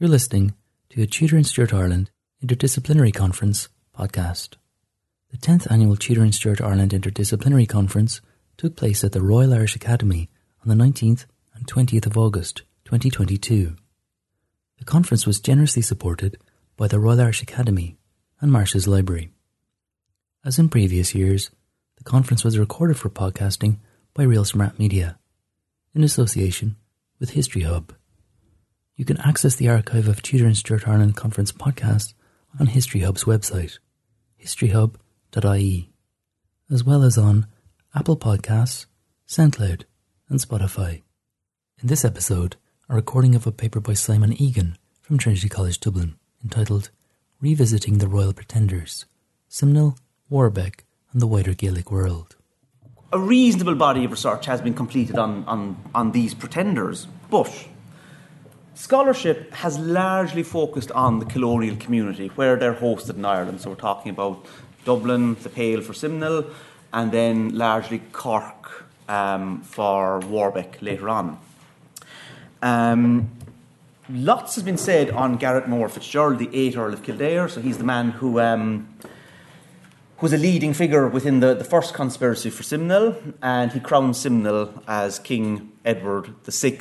[0.00, 0.54] You're listening
[0.90, 2.10] to a Tudor and Stuart Ireland
[2.44, 4.56] Interdisciplinary Conference podcast.
[5.30, 8.20] The 10th annual Tudor and Stuart Ireland Interdisciplinary Conference
[8.56, 10.30] took place at the Royal Irish Academy
[10.60, 13.76] on the 19th and 20th of August 2022.
[14.78, 16.38] The conference was generously supported
[16.76, 17.96] by the Royal Irish Academy
[18.40, 19.30] and Marsh's Library.
[20.44, 21.50] As in previous years,
[21.98, 23.78] the conference was recorded for podcasting
[24.12, 25.20] by Real Smart Media
[25.94, 26.74] in association
[27.20, 27.92] with History Hub.
[28.96, 32.14] You can access the archive of Tudor and Stuart Ireland Conference podcasts
[32.60, 33.78] on History Hub's website,
[34.40, 35.90] historyhub.ie,
[36.70, 37.48] as well as on
[37.92, 38.86] Apple Podcasts,
[39.26, 39.82] SoundCloud,
[40.28, 41.02] and Spotify.
[41.82, 42.54] In this episode,
[42.88, 46.90] a recording of a paper by Simon Egan from Trinity College Dublin entitled
[47.40, 49.06] Revisiting the Royal Pretenders
[49.48, 52.36] Simnel, Warbeck, and the Wider Gaelic World.
[53.12, 57.66] A reasonable body of research has been completed on, on, on these pretenders, but
[58.74, 63.60] Scholarship has largely focused on the colonial community where they're hosted in Ireland.
[63.60, 64.44] So we're talking about
[64.84, 66.44] Dublin, the Pale for Simnel,
[66.92, 71.38] and then largely Cork um, for Warbeck later on.
[72.62, 73.30] Um,
[74.10, 77.48] lots has been said on Garrett Moore Fitzgerald, the 8th Earl of Kildare.
[77.48, 78.88] So he's the man who um,
[80.20, 84.82] was a leading figure within the, the first conspiracy for Simnel, and he crowned Simnel
[84.88, 86.78] as King Edward VI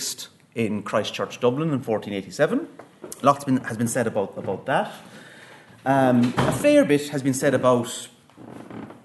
[0.55, 2.67] in Christchurch, Dublin in 1487.
[3.21, 4.91] Lots been, has been said about, about that.
[5.85, 8.07] Um, a fair bit has been said about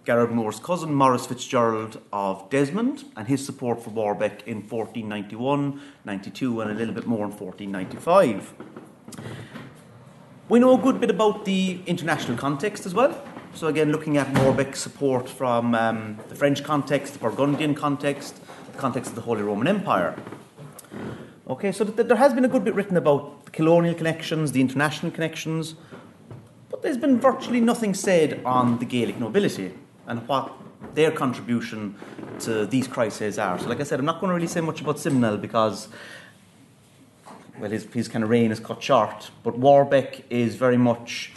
[0.04, 6.60] Garrett Moore's cousin, Maurice Fitzgerald of Desmond, and his support for Warbeck in 1491, 92,
[6.60, 8.54] and a little bit more in 1495.
[10.48, 13.22] We know a good bit about the international context as well.
[13.52, 18.40] So, again, looking at Warbeck's support from um, the French context, the Burgundian context,
[18.72, 20.16] the context of the Holy Roman Empire.
[21.48, 25.10] Okay, so there has been a good bit written about the colonial connections, the international
[25.10, 25.76] connections,
[26.68, 29.72] but there's been virtually nothing said on the Gaelic nobility
[30.06, 30.52] and what
[30.92, 31.94] their contribution
[32.40, 33.58] to these crises are.
[33.58, 35.88] So, like I said, I'm not going to really say much about Simnel because,
[37.58, 41.32] well, his, his kind of reign is cut short, but Warbeck is very much.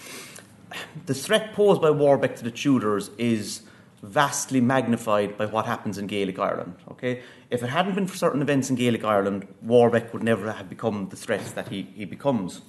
[1.05, 3.61] The threat posed by Warbeck to the Tudors is
[4.03, 6.75] vastly magnified by what happens in Gaelic Ireland.
[6.91, 10.69] Okay, if it hadn't been for certain events in Gaelic Ireland, Warbeck would never have
[10.69, 12.61] become the threat that he, he becomes.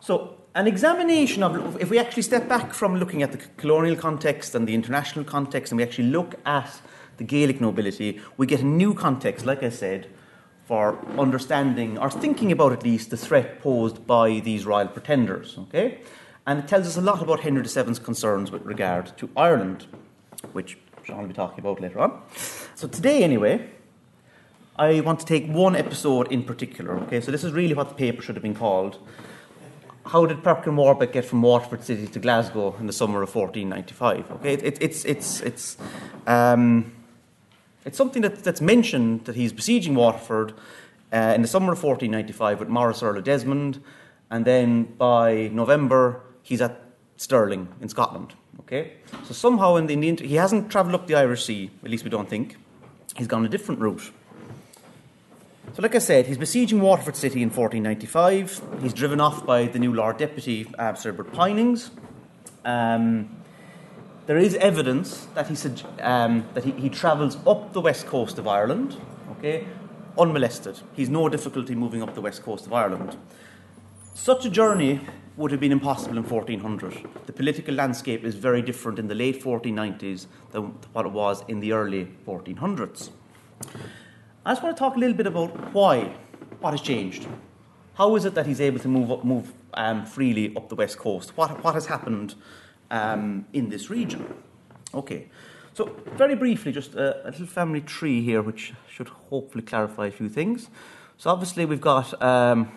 [0.00, 4.54] So, an examination of if we actually step back from looking at the colonial context
[4.54, 6.80] and the international context, and we actually look at
[7.16, 10.08] the Gaelic nobility, we get a new context, like I said,
[10.64, 15.56] for understanding or thinking about at least the threat posed by these royal pretenders.
[15.58, 16.00] Okay,
[16.46, 19.86] and it tells us a lot about Henry VII's concerns with regard to Ireland
[20.52, 22.22] which Sean will be talking about later on.
[22.74, 23.70] So today, anyway,
[24.76, 26.94] I want to take one episode in particular.
[27.00, 28.98] Okay, so this is really what the paper should have been called.
[30.06, 34.30] How did Perkin Warbeck get from Waterford City to Glasgow in the summer of 1495?
[34.32, 35.76] Okay, it, it, it's it's it's
[36.26, 36.92] um,
[37.84, 40.54] it's something that, that's mentioned that he's besieging Waterford
[41.12, 43.82] uh, in the summer of 1495 with Maurice Earl of Desmond,
[44.30, 46.81] and then by November he's at
[47.22, 48.34] Stirling in Scotland.
[48.60, 48.94] Okay,
[49.24, 51.70] so somehow in the, Indian, he hasn't travelled up the Irish Sea.
[51.84, 52.56] At least we don't think.
[53.14, 54.10] He's gone a different route.
[55.74, 58.82] So, like I said, he's besieging Waterford City in 1495.
[58.82, 61.90] He's driven off by the new Lord Deputy, uh, Sir Edward Poynings.
[62.64, 63.30] Um,
[64.26, 65.56] there is evidence that he,
[66.00, 68.96] um, that he, he travels up the west coast of Ireland,
[69.38, 69.68] okay,
[70.18, 70.80] unmolested.
[70.92, 73.16] He's no difficulty moving up the west coast of Ireland.
[74.14, 75.00] Such a journey
[75.36, 77.08] would have been impossible in 1400.
[77.26, 81.60] The political landscape is very different in the late 1490s than what it was in
[81.60, 83.10] the early 1400s.
[84.44, 86.14] I just want to talk a little bit about why,
[86.60, 87.26] what has changed.
[87.94, 90.98] How is it that he's able to move up, move um, freely up the west
[90.98, 91.36] coast?
[91.36, 92.34] What, what has happened
[92.90, 94.34] um, in this region?
[94.94, 95.28] Okay,
[95.74, 100.10] so very briefly, just a, a, little family tree here, which should hopefully clarify a
[100.10, 100.68] few things.
[101.16, 102.70] So obviously we've got um,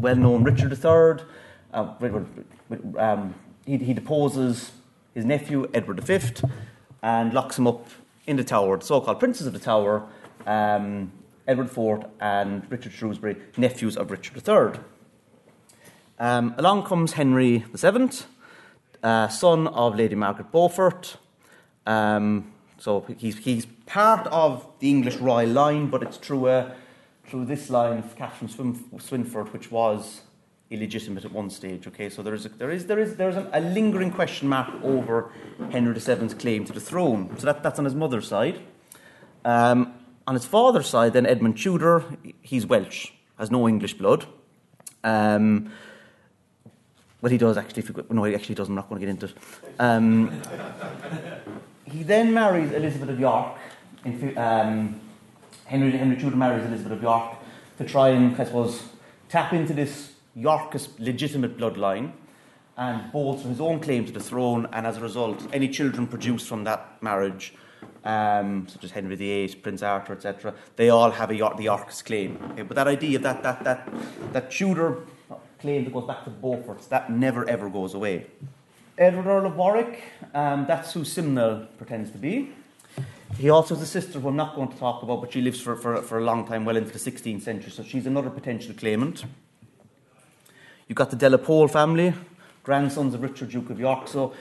[0.00, 1.26] well-known Richard III,
[1.76, 1.94] uh,
[2.98, 3.34] um,
[3.66, 4.72] he, he, deposes
[5.14, 6.18] his nephew Edward V
[7.02, 7.86] and locks him up
[8.26, 10.08] in the tower, the so-called princes of the tower,
[10.46, 11.12] um,
[11.46, 14.80] Edward IV and Richard Shrewsbury, nephews of Richard III.
[16.18, 18.08] Um, along comes Henry VII,
[19.02, 21.18] uh, son of Lady Margaret Beaufort.
[21.86, 26.74] Um, so he's, he's part of the English royal line, but it's through, a,
[27.26, 30.22] through this line of Catherine Swynford, which was
[30.70, 31.86] illegitimate at one stage.
[31.86, 34.68] Okay, so there is a, there is there is there is a, lingering question mark
[34.82, 35.30] over
[35.70, 37.36] Henry VII's claim to the throne.
[37.38, 38.60] So that, that's on his mother's side.
[39.44, 39.94] Um,
[40.26, 42.04] on his father's side, then Edmund Tudor,
[42.42, 44.26] he's Welsh, has no English blood.
[45.04, 45.70] Um,
[47.30, 47.84] he does actually.
[48.10, 48.68] No, he actually does.
[48.68, 49.34] I'm not going to get into it.
[49.78, 50.42] Um,
[51.84, 53.56] he then marries Elizabeth of York.
[54.04, 55.00] In, um,
[55.64, 57.36] Henry, Henry Tudor marries Elizabeth of York
[57.78, 58.82] to try and, I suppose,
[59.28, 62.12] tap into this Yorkist legitimate bloodline
[62.76, 64.68] and bolster his own claim to the throne.
[64.72, 67.54] And as a result, any children produced from that marriage,
[68.04, 72.38] um, such as Henry VIII, Prince Arthur, etc., they all have a the Yorkist claim.
[72.52, 72.62] Okay?
[72.62, 73.88] But that idea, that that that
[74.32, 74.98] that Tudor
[75.58, 78.26] claim that goes back to Beaufort's, that never ever goes away.
[78.98, 80.02] Edward Earl of Warwick,
[80.34, 82.52] um, that's who Simnel pretends to be.
[83.38, 85.60] He also has a sister who I'm not going to talk about, but she lives
[85.60, 88.74] for, for, for a long time, well into the 16th century, so she's another potential
[88.74, 89.24] claimant.
[90.86, 92.14] You've got the De la Pole family,
[92.62, 94.08] grandsons of Richard, Duke of York.
[94.08, 94.34] So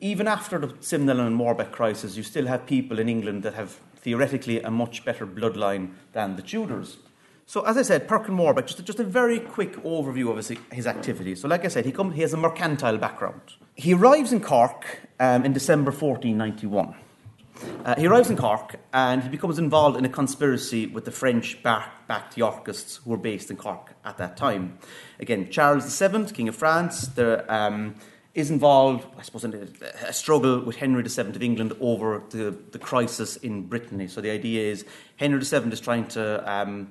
[0.00, 3.78] even after the Simnel and Warbeck crisis, you still have people in England that have
[3.96, 6.98] theoretically a much better bloodline than the Tudors.
[7.48, 10.86] So, as I said, Perkin Warbeck, just, just a very quick overview of his, his
[10.86, 11.40] activities.
[11.40, 13.40] So, like I said, he, come, he has a mercantile background.
[13.76, 14.84] He arrives in Cork
[15.20, 16.96] um, in December 1491.
[17.84, 21.62] Uh, he arrives in Cork and he becomes involved in a conspiracy with the French
[21.62, 24.78] backed Yorkists who were based in Cork at that time.
[25.20, 27.94] Again, Charles VII, King of France, there, um,
[28.34, 32.54] is involved, I suppose, in a, a, struggle with Henry VII of England over the,
[32.70, 34.08] the crisis in Brittany.
[34.08, 34.84] So the idea is
[35.16, 36.90] Henry VII is trying to um,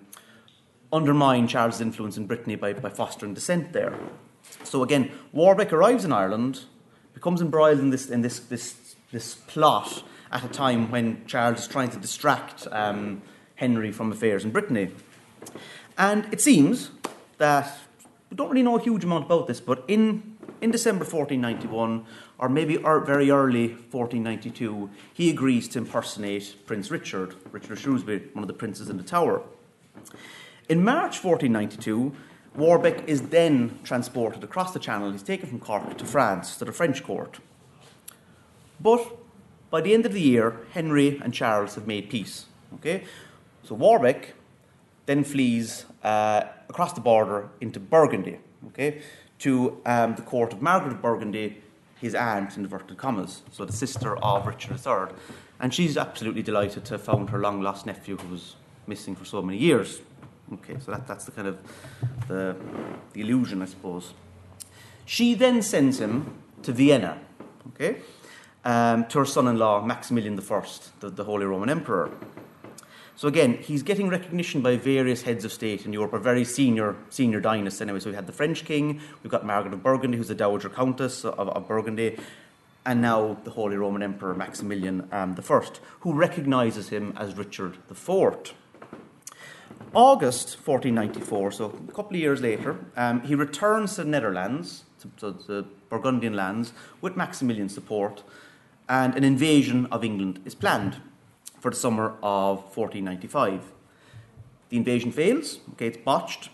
[0.91, 3.93] undermine Charles' influence in Brittany by, by fostering dissent there.
[4.63, 6.61] So again, Warbeck arrives in Ireland,
[7.13, 11.67] becomes embroiled in this, in this, this, this plot at a time when Charles is
[11.67, 13.21] trying to distract um,
[13.55, 14.91] Henry from affairs in Brittany.
[15.97, 16.91] And it seems
[17.37, 17.77] that
[18.29, 22.05] we don't really know a huge amount about this, but in, in December 1491,
[22.37, 28.43] or maybe very early 1492, he agrees to impersonate Prince Richard, Richard of Shrewsbury, one
[28.43, 29.41] of the princes in the Tower.
[30.67, 32.13] In March 1492,
[32.55, 35.11] Warbeck is then transported across the Channel.
[35.11, 37.39] He's taken from Cork to France, to the French court.
[38.79, 39.17] But
[39.75, 42.45] by the end of the year, Henry and Charles have made peace.
[42.75, 43.03] Okay?
[43.63, 44.33] So Warbeck
[45.05, 49.01] then flees uh, across the border into Burgundy, okay,
[49.39, 51.61] to um, the court of Margaret of Burgundy,
[51.99, 55.13] his aunt, in inverted commas, so the sister of Richard III.
[55.59, 58.55] And she's absolutely delighted to have found her long lost nephew who was
[58.87, 59.99] missing for so many years.
[60.53, 61.57] Okay, so that, that's the kind of
[62.29, 62.55] the,
[63.11, 64.13] the illusion, I suppose.
[65.05, 66.33] She then sends him
[66.63, 67.19] to Vienna,
[67.73, 67.97] okay,
[68.65, 70.65] um, to her son in law, Maximilian I,
[70.99, 72.11] the, the Holy Roman Emperor.
[73.17, 76.97] So again, he's getting recognition by various heads of state in Europe, a very senior
[77.09, 77.99] senior dynasts anyway.
[77.99, 81.23] So we had the French king, we've got Margaret of Burgundy, who's the Dowager Countess
[81.23, 82.17] of, of Burgundy,
[82.85, 85.61] and now the Holy Roman Emperor Maximilian um, I,
[86.01, 88.53] who recognises him as Richard IV.
[89.93, 95.09] August 1494, so a couple of years later, um, he returns to the Netherlands, to,
[95.19, 98.23] to the Burgundian lands, with Maximilian's support,
[98.87, 100.97] and an invasion of England is planned
[101.59, 103.71] for the summer of 1495.
[104.69, 106.49] The invasion fails, okay, it's botched.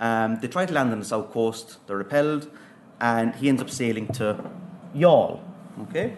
[0.00, 2.50] Um, they try to land on the south coast, they're repelled,
[3.00, 4.44] and he ends up sailing to
[4.94, 5.40] Youghal,
[5.82, 6.14] okay?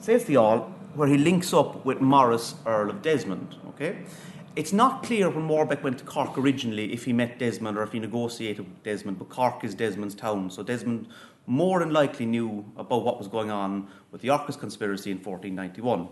[0.00, 3.98] Sails to Youghal, where he links up with Maurice, Earl of Desmond, okay?
[4.56, 7.92] It's not clear when Warbeck went to Cork originally if he met Desmond or if
[7.92, 11.08] he negotiated with Desmond, but Cork is Desmond's town, so Desmond
[11.46, 16.08] more than likely knew about what was going on with the Yorkist conspiracy in 1491.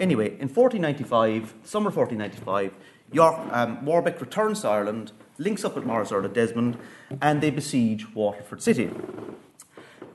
[0.00, 2.72] Anyway, in 1495, summer 1495,
[3.12, 6.78] York, um, Warbeck returns to Ireland, links up with Maurice Earl of Desmond,
[7.20, 8.90] and they besiege Waterford City.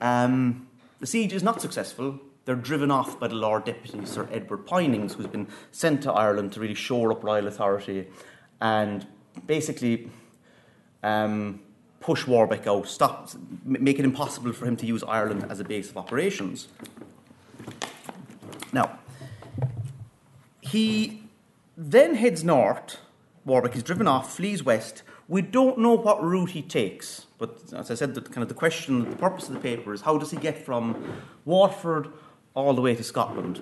[0.01, 0.67] Um,
[1.00, 2.19] the siege is not successful.
[2.45, 6.51] They're driven off by the Lord Deputy, Sir Edward Poynings, who's been sent to Ireland
[6.53, 8.07] to really shore up royal authority
[8.59, 9.07] and
[9.47, 10.09] basically
[11.03, 11.62] um,
[12.01, 13.29] push Warbeck out, stop,
[13.63, 16.67] make it impossible for him to use Ireland as a base of operations.
[18.73, 19.00] Now,
[20.59, 21.23] he
[21.77, 22.97] then heads north.
[23.45, 25.03] Warbeck is driven off, flees west.
[25.29, 28.53] We don't know what route he takes, but as I said, the, kind of the
[28.53, 32.09] question, the purpose of the paper is how does he get from Waterford
[32.53, 33.62] all the way to Scotland?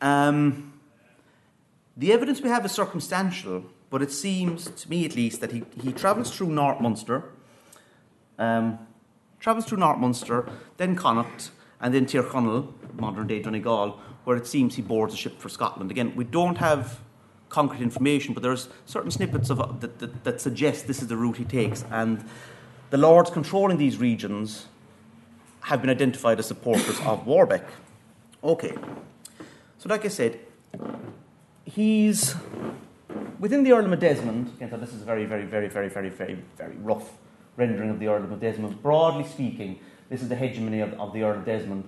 [0.00, 0.72] Um,
[1.96, 5.64] the evidence we have is circumstantial, but it seems, to me at least, that he,
[5.82, 7.24] he travels through North Munster,
[8.38, 8.78] um,
[9.38, 14.76] travels through North Munster, then Connacht, and then Tyrconnell, modern day Donegal, where it seems
[14.76, 15.90] he boards a ship for Scotland.
[15.90, 17.00] Again, we don't have
[17.48, 21.16] concrete information, but there's certain snippets of, uh, that, that, that suggest this is the
[21.16, 21.84] route he takes.
[21.90, 22.24] And
[22.90, 24.66] the lords controlling these regions
[25.62, 27.64] have been identified as supporters of Warbeck.
[28.42, 28.74] Okay,
[29.76, 30.40] so like I said,
[31.66, 32.34] he's
[33.38, 34.54] within the Earldom of Desmond.
[34.56, 37.18] Again, so this is a very, very, very, very, very, very, very rough
[37.58, 38.82] rendering of the Earl of Desmond.
[38.82, 39.78] Broadly speaking,
[40.08, 41.84] this is the hegemony of, of the Earl of Desmond.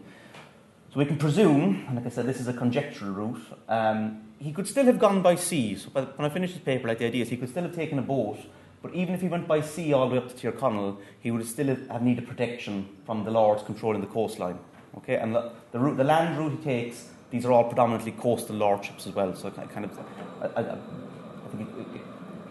[0.92, 4.52] So we can presume, and like I said, this is a conjectural route, um, he
[4.52, 5.76] could still have gone by sea.
[5.76, 7.74] So by, when I finish this paper, like the idea is he could still have
[7.74, 8.40] taken a boat,
[8.82, 11.46] but even if he went by sea all the way up to Tyrconnell, he would
[11.46, 14.58] still have needed protection from the lords controlling the coastline.
[14.98, 19.06] Okay, and the, the, the land route he takes, these are all predominantly coastal lordships
[19.06, 19.34] as well.
[19.34, 19.98] So kind of,
[20.40, 22.00] I, I, I think it, it,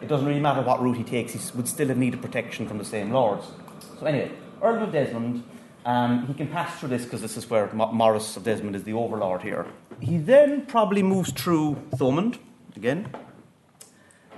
[0.04, 2.78] it, doesn't really matter what route he takes; he would still have needed protection from
[2.78, 3.46] the same lords.
[4.00, 4.32] So anyway,
[4.62, 5.44] Earl of Desmond
[5.86, 8.94] um, he can pass through this because this is where Maurice of Desmond is the
[8.94, 9.66] overlord here.
[10.00, 12.38] He then probably moves through Thomond
[12.76, 13.08] again,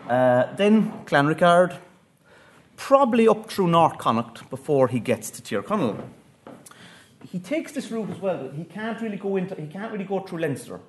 [0.09, 1.77] uh, then Clanricarde,
[2.77, 6.01] probably up through North Connacht before he gets to Tyrconnell.
[7.31, 8.49] He takes this route as well.
[8.55, 9.55] He can't really go into.
[9.55, 10.79] He can't really go through Leinster.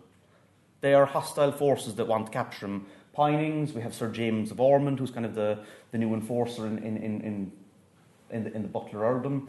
[0.80, 2.86] They are hostile forces that want to capture him.
[3.16, 3.72] Poynings.
[3.72, 5.60] We have Sir James of Ormond, who's kind of the,
[5.92, 7.52] the new enforcer in in in in,
[8.30, 9.48] in the, in the Butler earldom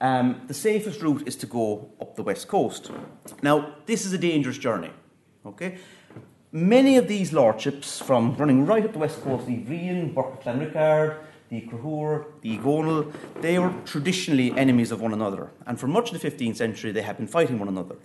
[0.00, 2.90] um, the safest route is to go up the west coast.
[3.42, 4.90] Now, this is a dangerous journey.
[5.44, 5.78] Okay,
[6.52, 10.42] many of these lordships, from running right up the west coast, the Uí Bhriain, Burke
[10.42, 11.16] Clanricarde,
[11.50, 16.20] the Crahur, the Gonal, they were traditionally enemies of one another, and for much of
[16.20, 17.96] the 15th century they had been fighting one another.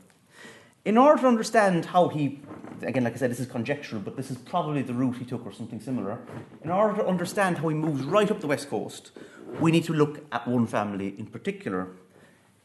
[0.83, 2.41] In order to understand how he,
[2.81, 5.45] again, like I said, this is conjectural, but this is probably the route he took
[5.45, 6.19] or something similar.
[6.63, 9.11] In order to understand how he moves right up the west coast,
[9.59, 11.89] we need to look at one family in particular,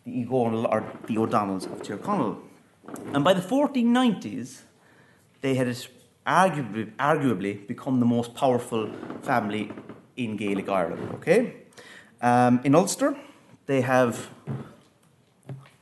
[0.05, 2.39] the Uí Dhomhnaill or the O'Donnells of Tyrconnell.
[3.15, 4.63] And by the 1490s,
[5.43, 5.69] they had
[6.27, 8.91] arguably, arguably become the most powerful
[9.23, 9.73] family
[10.17, 11.15] in Gaelic Ireland.
[11.15, 11.55] Okay,
[12.21, 13.17] um, in Ulster,
[13.67, 14.29] they have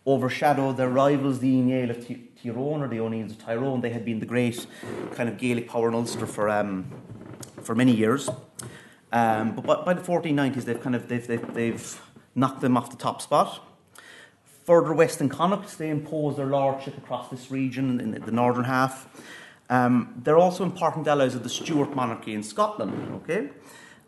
[0.07, 3.81] overshadowed their rivals, the Uí Néill of Tyrone or the O'Neills of Tyrone.
[3.81, 4.67] They had been the great
[5.15, 6.91] kind of Gaelic power in Ulster for um,
[7.63, 8.29] for many years.
[9.13, 12.01] Um, but by, by, the 1490s, they've kind of they've, they've, they've,
[12.35, 13.61] knocked them off the top spot.
[14.65, 19.09] Further west in Connacht, they impose their lordship across this region in the northern half.
[19.69, 22.93] Um, they're also important allies of the Stuart monarchy in Scotland.
[23.23, 23.49] Okay,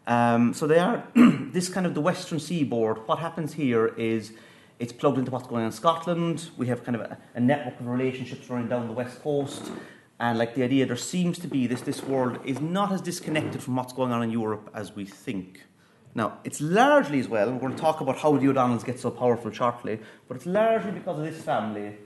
[0.06, 3.06] um, so they are this kind of the western seaboard.
[3.06, 4.32] What happens here is
[4.78, 6.50] it's plugged into what's going on in Scotland.
[6.56, 9.70] We have kind of a, a network of relationships running down the west coast.
[10.18, 13.62] And like the idea, there seems to be this this world is not as disconnected
[13.62, 15.64] from what's going on in Europe as we think.
[16.14, 19.10] Now, it's largely as well, we're going to talk about how the O'Donnells get so
[19.10, 21.96] powerful shortly, but it's largely because of this family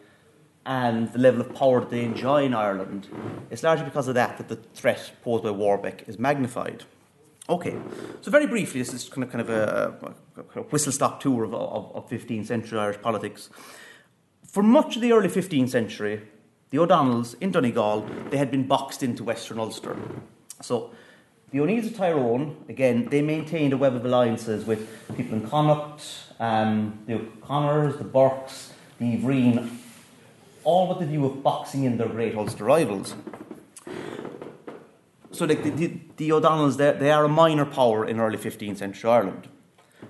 [0.66, 3.08] and the level of power that they enjoy in Ireland.
[3.50, 6.84] It's largely because of that that the threat posed by Warbeck is magnified.
[7.46, 7.76] Okay,
[8.22, 10.14] so very briefly, this is kind of, kind of a,
[10.56, 13.50] a whistle stop tour of, of, of 15th century Irish politics.
[14.46, 16.22] For much of the early 15th century,
[16.70, 19.94] the O'Donnells in Donegal, they had been boxed into Western Ulster.
[20.62, 20.92] So
[21.52, 26.02] the O'Neills of Tyrone, again, they maintained a web of alliances with people in Connacht,
[26.40, 29.76] um, the O'Connors, the Burkes, the Ivreen,
[30.64, 33.14] all with the view of boxing in their great Ulster rivals.
[35.34, 39.10] So the, the, the O'Donnells, they, they are a minor power in early 15th century
[39.10, 39.48] Ireland.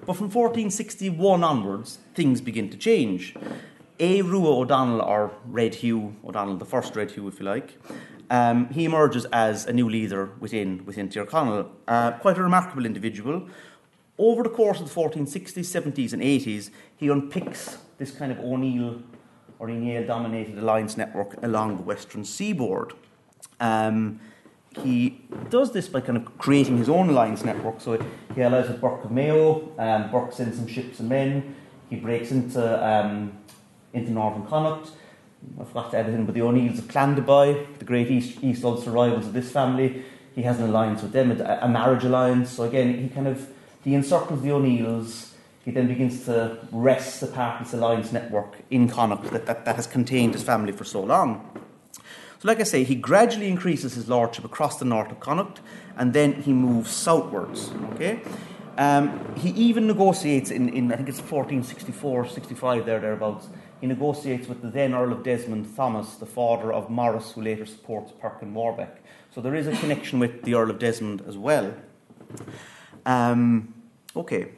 [0.05, 3.35] But from 1461 onwards, things begin to change.
[3.99, 7.79] Aodh Ruadh O'Donnell, or Red Hugh O'Donnell, the first Red Hugh, if you like,
[8.29, 11.71] um, he emerges as a new leader within, within Tyrconnell.
[11.89, 13.49] Uh, quite a remarkable individual.
[14.19, 19.03] Over the course of the 1460s, 70s, and 80s, he unpicks this kind of O'Neill
[19.59, 22.93] or O'Neill dominated alliance network along the western seaboard.
[23.59, 24.21] Um,
[24.83, 27.81] he does this by kind of creating his own alliance network.
[27.81, 27.99] So
[28.35, 31.55] he allows with Burke of Mayo, um, Burke sends some ships and men.
[31.91, 33.33] He breaks into um,
[33.93, 34.91] into Northern Connacht.
[35.61, 38.91] I forgot to add in, but the O'Neills of Clandeboy, the great East, East Ulster
[38.91, 40.03] rivals of this family,
[40.35, 42.51] he has an alliance with them, a, a marriage alliance.
[42.51, 43.47] So again, he kind of
[43.85, 45.35] he encircles the O'Neills.
[45.65, 49.87] He then begins to wrest apart this alliance network in Connacht that, that, that has
[49.87, 51.49] contained his family for so long.
[52.45, 55.63] So, like I say, he gradually increases his lordship across the north of Connacht,
[55.97, 57.71] and then he moves southwards.
[57.95, 58.21] Okay,
[58.77, 63.49] um, he even negotiates in, in I think it's 1464, 65 there thereabouts
[63.81, 67.67] he negotiates with the then Earl of Desmond, Thomas, the father of Maurice, who later
[67.67, 69.03] supports Perkin Warbeck.
[69.35, 71.75] So there is a connection with the Earl of Desmond as well.
[73.07, 73.75] Um,
[74.17, 74.53] okay.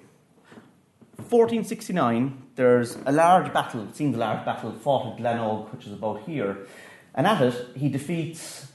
[1.16, 5.93] 1469, there's a large battle, it seems a large battle, fought at Glenog, which is
[5.93, 6.66] about here.
[7.16, 8.66] And at it, he defeats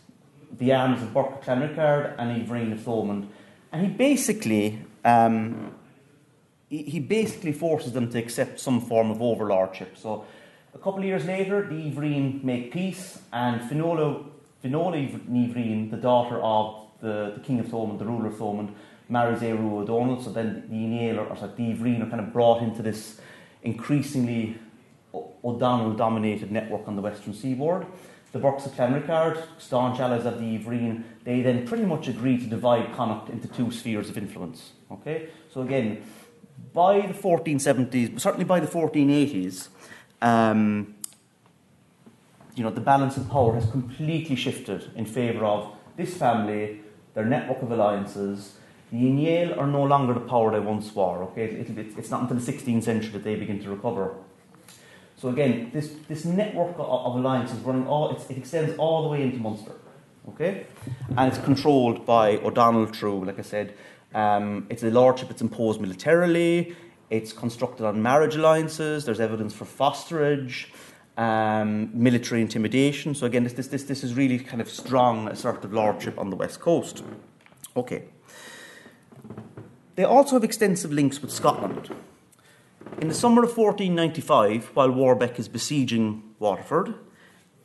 [0.57, 3.27] the armies of Burke Clanricarde and Ivreen of Thomond.
[3.71, 5.75] And he basically um,
[6.71, 9.97] he basically forces them to accept some form of overlordship.
[9.97, 10.25] So
[10.73, 14.23] a couple of years later, the Ivreen make peace, and Finola,
[14.61, 18.73] Finola Ivreen, the daughter of the, the king of Thomond, the ruler of Thomond,
[19.09, 22.21] marries Aodh Ruadh O'Donnell, so then the Uí Néill or, or sorry, Díomhrín are kind
[22.21, 23.19] of brought into this
[23.63, 24.57] increasingly
[25.13, 27.85] O'Donnell dominated network on the western seaboard.
[28.31, 32.45] The Burkes of Clanricarde, staunch allies of the Díomhrín, they then pretty much agree to
[32.45, 34.71] divide Connacht into two spheres of influence.
[34.89, 35.29] Okay?
[35.53, 36.03] So again,
[36.73, 39.67] by the 1470s, certainly by the 1480s,
[40.21, 40.95] um,
[42.55, 46.81] you know, the balance of power has completely shifted in favour of this family,
[47.13, 48.55] their network of alliances.
[48.91, 51.23] The Uí Néill are no longer the power they once were.
[51.23, 54.15] Okay, it, it, it's not until the 16th century that they begin to recover.
[55.21, 59.21] So again, this, this network of, of alliances running all it extends all the way
[59.21, 59.73] into Munster.
[60.29, 60.65] Okay,
[61.15, 63.75] and it's controlled by O'Donnell through, like I said,
[64.15, 66.75] um, it's a lordship that's imposed militarily.
[67.11, 69.05] It's constructed on marriage alliances.
[69.05, 70.67] There's evidence for fosterage,
[71.17, 73.13] um, military intimidation.
[73.13, 76.35] So again, this, this, this, this is really kind of strong assertive lordship on the
[76.35, 77.03] west coast.
[77.75, 78.05] Okay.
[79.95, 81.93] They also have extensive links with Scotland.
[82.99, 86.93] In the summer of 1495, while Warbeck is besieging Waterford,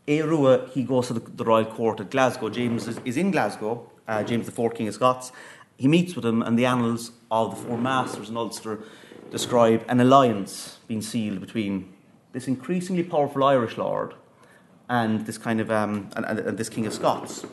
[0.07, 2.49] Aodh Ruadh, he goes to the, the, royal court at Glasgow.
[2.49, 5.33] James is, is in Glasgow, uh, James IV, King of Scots.
[5.77, 8.79] He meets with him, and the annals of the Four Masters in Ulster
[9.31, 11.93] describe an alliance being sealed between
[12.33, 14.15] this increasingly powerful Irish lord
[14.89, 17.45] and this kind of um, and, and, and this King of Scots.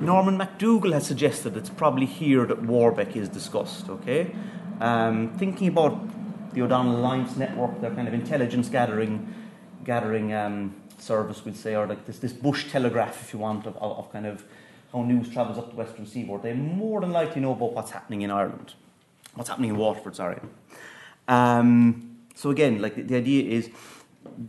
[0.00, 3.88] Norman MacDougall has suggested it's probably here that Warbeck is discussed.
[3.88, 4.34] Okay,
[4.80, 5.98] um, thinking about
[6.54, 9.34] the O'Donnell Alliance network, their kind of intelligence gathering,
[9.84, 13.76] gathering um, service, we'd say, or like this, this bush telegraph, if you want, of,
[13.76, 14.44] of, kind of
[14.92, 16.42] how news travels up the western seaboard.
[16.42, 18.74] They more than likely know about what's happening in Ireland,
[19.34, 20.16] what's happening in Waterford.
[20.16, 20.40] Sorry.
[21.26, 23.70] Um, so again, like the, the, idea is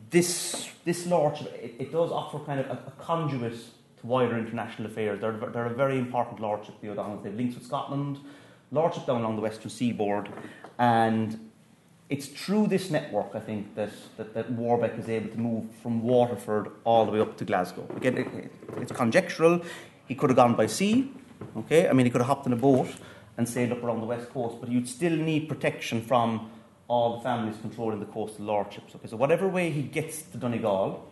[0.09, 4.87] this this lordship it, it does offer kind of a, a, conduit to wider international
[4.87, 5.21] affairs.
[5.21, 7.23] They're, they're a very important lordship, the O'Donnells.
[7.23, 8.19] They have links with Scotland,
[8.71, 10.29] lordship down along the western seaboard,
[10.77, 11.44] and
[12.09, 16.03] it's through this network, I think, that, that, that, Warbeck is able to move from
[16.03, 17.87] Waterford all the way up to Glasgow.
[17.95, 19.61] Again, it, it, it's conjectural.
[20.07, 21.11] He could have gone by sea,
[21.57, 21.89] okay?
[21.89, 22.89] I mean, he could have hopped in a boat
[23.37, 26.51] and sailed up around the west coast, but you'd still need protection from
[26.87, 28.93] all the families controlling the coastal lordships.
[28.95, 31.03] Okay, so whatever way he gets to Donegal,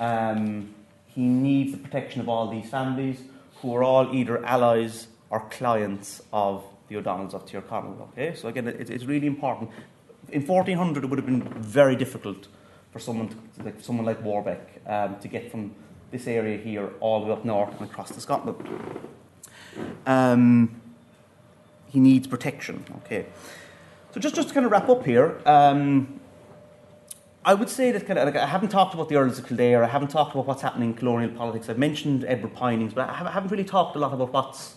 [0.00, 0.74] um,
[1.06, 3.20] he needs the protection of all these families
[3.62, 8.00] who are all either allies or clients of the O'Donnells of Tyrconnell.
[8.12, 9.70] Okay, so again, it, it's really important
[10.30, 12.48] in 1400 it would have been very difficult
[12.92, 15.74] for someone, to, like, someone like Warbeck um, to get from
[16.10, 18.56] this area here all the way up north and across to Scotland.
[20.06, 20.80] Um,
[21.88, 22.84] he needs protection.
[23.04, 23.26] Okay,
[24.12, 25.40] so just just to kind of wrap up here.
[25.46, 26.20] Um,
[27.44, 29.84] I would say that kind of like I haven't talked about the Earls of Kildare.
[29.84, 31.68] I haven't talked about what's happening in colonial politics.
[31.68, 34.74] I've mentioned Edward Poynings, but I haven't really talked a lot about what's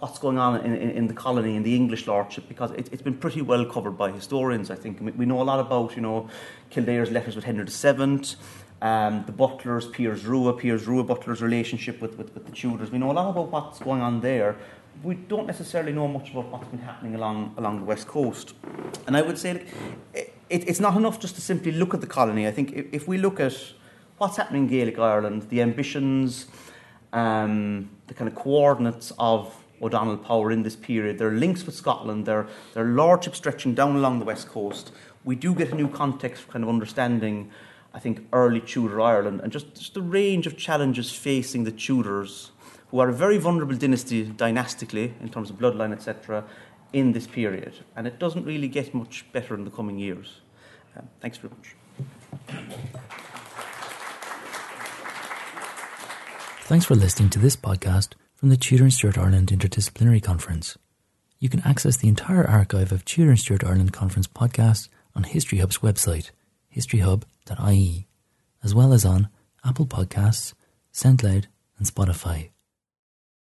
[0.00, 3.02] what's going on in, in, in, the colony, in the English lordship, because it, has
[3.02, 4.98] been pretty well covered by historians, I think.
[5.16, 6.28] We, know a lot about, you know,
[6.70, 8.36] Kildare's letters with Henry VII,
[8.82, 12.90] um, the Butlers, Piers Rua, Piers Rua Butler's relationship with, with, with, the Tudors.
[12.90, 14.56] We know a lot about what's going on there.
[15.02, 18.54] We don't necessarily know much about what's been happening along, along the west coast.
[19.06, 19.64] And I would say
[20.14, 22.46] it, it's not enough just to simply look at the colony.
[22.46, 23.54] I think if, if we look at
[24.16, 26.46] what's happening in Gaelic Ireland, the ambitions,
[27.12, 31.18] um, the kind of coordinates of O'Donnell power in this period.
[31.18, 34.92] There are links with Scotland, there are lordships stretching down along the west coast.
[35.24, 37.50] We do get a new context for kind of understanding,
[37.94, 42.52] I think, early Tudor Ireland and just, just the range of challenges facing the Tudors,
[42.90, 46.44] who are a very vulnerable dynasty dynastically in terms of bloodline, etc.,
[46.92, 47.74] in this period.
[47.94, 50.40] And it doesn't really get much better in the coming years.
[50.96, 51.76] Um, thanks very much.
[56.62, 60.78] Thanks for listening to this podcast from the Tudor and Stuart Ireland Interdisciplinary Conference.
[61.38, 65.58] You can access the entire archive of Tudor and Stuart Ireland Conference podcasts on History
[65.58, 66.30] Hub's website,
[66.74, 68.08] historyhub.ie,
[68.64, 69.28] as well as on
[69.62, 70.54] Apple Podcasts,
[70.90, 72.48] SoundCloud, and Spotify.